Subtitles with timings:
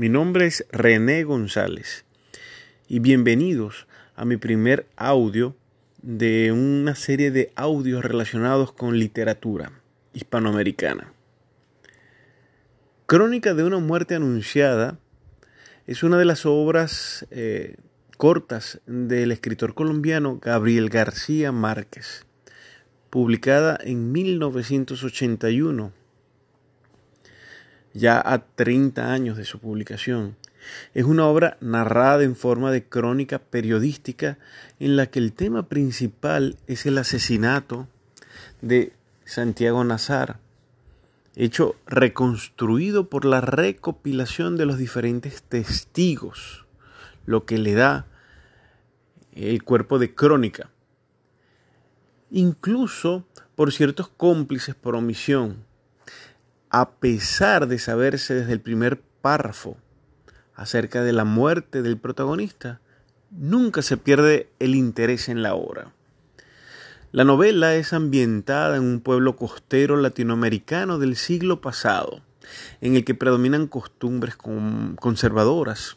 [0.00, 2.06] Mi nombre es René González
[2.88, 5.54] y bienvenidos a mi primer audio
[6.00, 9.72] de una serie de audios relacionados con literatura
[10.14, 11.12] hispanoamericana.
[13.04, 14.98] Crónica de una muerte anunciada
[15.86, 17.76] es una de las obras eh,
[18.16, 22.24] cortas del escritor colombiano Gabriel García Márquez,
[23.10, 25.99] publicada en 1981
[27.92, 30.36] ya a 30 años de su publicación.
[30.94, 34.38] Es una obra narrada en forma de crónica periodística
[34.78, 37.88] en la que el tema principal es el asesinato
[38.60, 38.92] de
[39.24, 40.38] Santiago Nazar,
[41.36, 46.66] hecho reconstruido por la recopilación de los diferentes testigos,
[47.26, 48.06] lo que le da
[49.32, 50.70] el cuerpo de crónica,
[52.30, 55.64] incluso por ciertos cómplices por omisión,
[56.70, 59.76] a pesar de saberse desde el primer párrafo
[60.54, 62.80] acerca de la muerte del protagonista,
[63.30, 65.92] nunca se pierde el interés en la obra.
[67.12, 72.22] La novela es ambientada en un pueblo costero latinoamericano del siglo pasado,
[72.80, 75.96] en el que predominan costumbres conservadoras,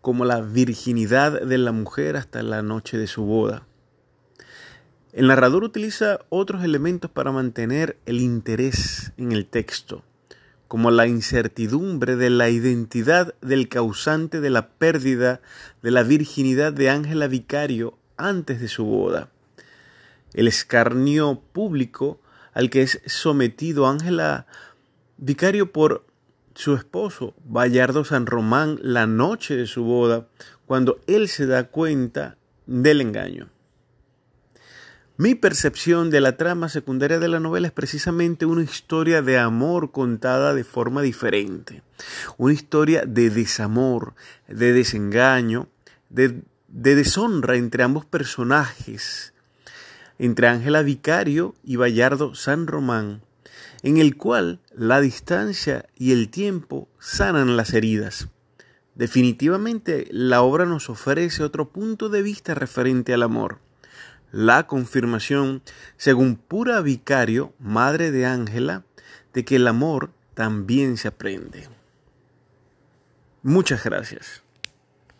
[0.00, 3.66] como la virginidad de la mujer hasta la noche de su boda.
[5.12, 10.02] El narrador utiliza otros elementos para mantener el interés en el texto,
[10.68, 15.40] como la incertidumbre de la identidad del causante de la pérdida
[15.82, 19.30] de la virginidad de Ángela Vicario antes de su boda,
[20.34, 22.20] el escarnio público
[22.52, 24.46] al que es sometido Ángela
[25.16, 26.06] Vicario por
[26.54, 30.28] su esposo, Bayardo San Román, la noche de su boda,
[30.66, 33.48] cuando él se da cuenta del engaño.
[35.20, 39.90] Mi percepción de la trama secundaria de la novela es precisamente una historia de amor
[39.90, 41.82] contada de forma diferente,
[42.36, 44.14] una historia de desamor,
[44.46, 45.66] de desengaño,
[46.08, 49.34] de, deshonra entre ambos personajes,
[50.20, 53.20] entre Ángela Vicario y Bayardo San Román,
[53.82, 58.28] en el cual la distancia y el tiempo sanan las heridas.
[58.94, 63.58] Definitivamente la obra nos ofrece otro punto de vista referente al amor
[64.30, 65.62] la confirmación,
[65.96, 68.84] según pura vicario, madre de Ángela,
[69.32, 71.68] de que el amor también se aprende.
[73.42, 74.42] Muchas gracias.